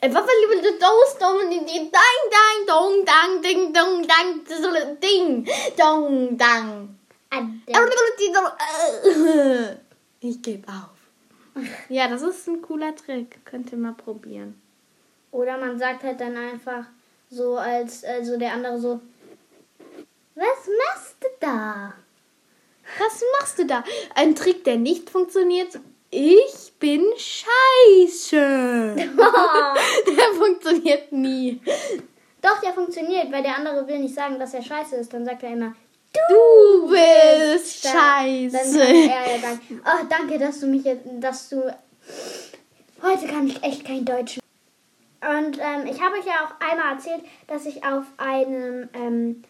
[0.00, 5.46] Äh, was will ich das dong ding ding dang dong dang ding dong dang ding
[5.76, 6.96] dong dang.
[10.20, 11.64] Ich gebe auf.
[11.88, 13.44] Ja, das ist ein cooler Trick.
[13.44, 14.60] Könnt ihr mal probieren.
[15.30, 16.86] Oder man sagt halt dann einfach
[17.30, 19.00] so, als also der andere so,
[20.34, 21.94] was machst du da?
[22.98, 23.84] Was machst du da?
[24.14, 25.78] Ein Trick, der nicht funktioniert.
[26.18, 28.36] Ich bin scheiße.
[28.96, 31.60] der funktioniert nie.
[32.40, 35.12] Doch, der funktioniert, weil der andere will nicht sagen, dass er scheiße ist.
[35.12, 35.74] Dann sagt er immer,
[36.30, 38.80] Du bist Dann- Dann kann scheiße.
[38.80, 41.62] er ja sagen, oh, danke, dass du mich jetzt, dass du,
[43.02, 44.38] heute kann ich echt kein Deutsch.
[45.20, 49.42] Und ähm, ich habe euch ja auch einmal erzählt, dass ich auf einem, ähm,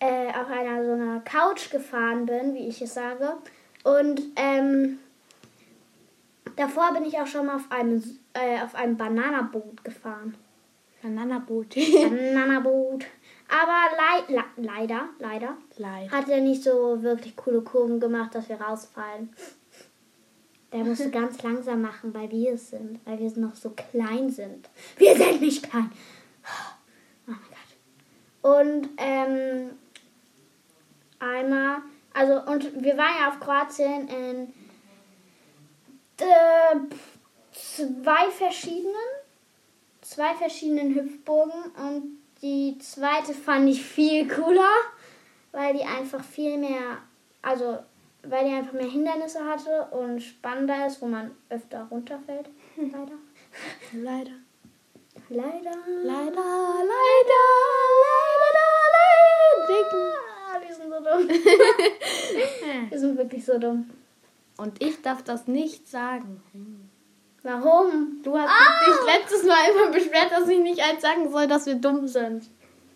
[0.00, 3.34] äh, auf einer so einer Couch gefahren bin, wie ich es sage.
[3.84, 4.98] Und ähm,
[6.56, 10.34] davor bin ich auch schon mal auf einem, äh, auf einem Bananaboot gefahren.
[11.02, 11.74] Bananaboot.
[11.74, 13.04] Bananaboot.
[13.48, 16.10] Aber lei le leider, leider, Leid.
[16.10, 19.30] hat er nicht so wirklich coole Kurven gemacht, dass wir rausfallen.
[20.72, 24.68] Der musste ganz langsam machen, weil wir es sind, weil wir noch so klein sind.
[24.96, 25.92] Wir sind nicht klein.
[27.26, 28.58] Oh mein Gott.
[28.58, 29.70] Und ähm,
[31.20, 31.78] einmal,
[32.12, 34.52] also und wir waren ja auf Kroatien in
[36.20, 36.76] äh,
[37.52, 38.94] zwei verschiedenen,
[40.00, 44.70] zwei verschiedenen Hüpfburgen und die zweite fand ich viel cooler,
[45.52, 46.98] weil die einfach viel mehr,
[47.42, 47.78] also
[48.22, 52.48] weil die einfach mehr Hindernisse hatte und spannender ist, wo man öfter runterfällt.
[52.76, 53.18] Leider.
[53.92, 54.32] Leider.
[55.30, 55.70] Leider.
[56.02, 56.44] Leider, leider,
[56.82, 57.14] leider,
[59.62, 60.24] leider.
[60.46, 61.28] Ah, wir sind so dumm.
[62.90, 63.90] wir sind wirklich so dumm.
[64.56, 66.42] Und ich darf das nicht sagen.
[67.42, 68.20] Warum?
[68.22, 68.50] Du hast
[68.86, 72.48] dich letztes Mal immer beschwert, dass ich nicht eins sagen soll, dass wir dumm sind.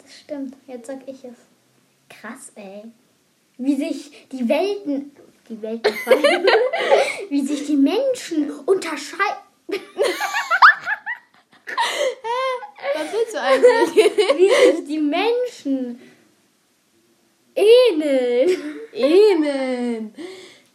[0.03, 0.57] Das stimmt.
[0.67, 1.37] Jetzt sag ich es.
[2.09, 2.85] Krass, ey.
[3.59, 5.15] Wie sich die Welten.
[5.49, 6.47] Die Welten fallen.
[7.29, 9.43] wie sich die Menschen unterscheiden.
[12.95, 13.95] Was willst du eigentlich?
[14.37, 16.01] Wie sich die Menschen
[17.55, 18.51] ähneln.
[18.93, 20.15] Ähneln.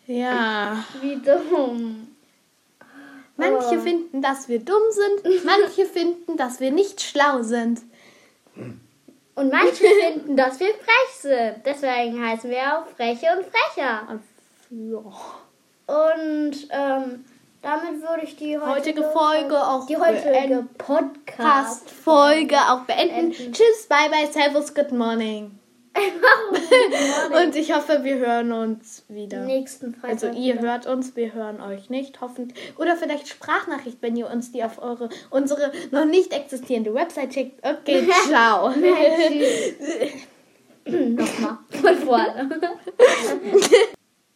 [0.07, 0.83] Ja.
[1.01, 2.07] Wie dumm.
[3.35, 3.81] Manche Oh.
[3.81, 7.81] finden, dass wir dumm sind, manche finden, dass wir nicht schlau sind.
[8.55, 11.55] Und manche finden, dass wir frech sind.
[11.65, 14.19] Deswegen heißen wir auch Freche und Frecher.
[14.69, 17.25] Und ähm,
[17.63, 23.31] damit würde ich die heutige, Heutige Folge auch die heutige Podcast-Folge auch beenden.
[23.31, 23.51] Beenden.
[23.53, 25.57] Tschüss, bye bye, servus, good morning.
[27.43, 29.45] Und ich hoffe, wir hören uns wieder.
[29.45, 30.09] nächsten Freitag.
[30.09, 30.67] Also ihr wieder.
[30.67, 32.59] hört uns, wir hören euch nicht, hoffentlich.
[32.77, 37.65] Oder vielleicht Sprachnachricht, wenn ihr uns die auf eure unsere noch nicht existierende Website schickt.
[37.65, 38.69] Okay, ciao.
[40.85, 42.49] Nochmal von vorne.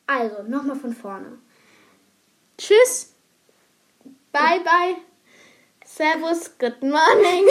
[0.06, 1.39] also, nochmal von vorne.
[2.58, 3.13] Tschüss.
[4.32, 4.96] Bye bye.
[5.84, 7.48] Servus, good morning.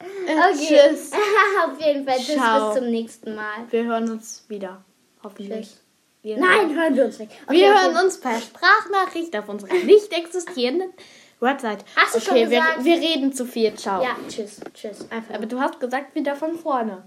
[0.00, 1.10] Äh, Tschüss.
[1.64, 2.16] Auf jeden Fall.
[2.18, 3.66] Tschüss, bis zum nächsten Mal.
[3.70, 4.84] Wir hören uns wieder.
[5.22, 5.76] Hoffentlich.
[6.22, 7.32] Wir Nein, hören wir uns nicht.
[7.46, 7.80] Okay, Wir okay.
[7.82, 10.92] hören uns per Sprachnachricht auf unserer nicht existierenden
[11.40, 11.84] Website.
[11.96, 12.84] Hast du schon okay, wir, gesagt?
[12.84, 13.74] wir reden zu viel.
[13.74, 14.02] Ciao.
[14.02, 14.60] Ja, tschüss.
[14.74, 15.10] Tschüss.
[15.10, 15.34] Einfach.
[15.34, 17.04] Aber du hast gesagt, wieder von vorne.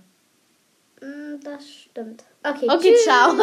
[1.01, 2.23] Mm, Das stimmt.
[2.43, 3.03] Okay, Okay, tschüss.
[3.03, 3.33] ciao.